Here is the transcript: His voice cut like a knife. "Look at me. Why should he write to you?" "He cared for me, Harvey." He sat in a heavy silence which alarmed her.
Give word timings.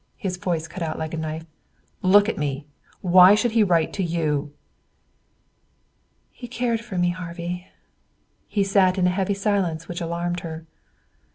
His 0.17 0.35
voice 0.35 0.67
cut 0.67 0.97
like 0.97 1.13
a 1.13 1.17
knife. 1.17 1.45
"Look 2.01 2.27
at 2.27 2.35
me. 2.39 2.65
Why 3.01 3.35
should 3.35 3.51
he 3.51 3.61
write 3.61 3.93
to 3.93 4.03
you?" 4.03 4.51
"He 6.31 6.47
cared 6.47 6.81
for 6.81 6.97
me, 6.97 7.09
Harvey." 7.09 7.67
He 8.47 8.63
sat 8.63 8.97
in 8.97 9.05
a 9.05 9.11
heavy 9.11 9.35
silence 9.35 9.87
which 9.87 10.01
alarmed 10.01 10.39
her. 10.39 10.65